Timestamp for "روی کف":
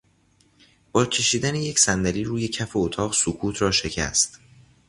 2.23-2.71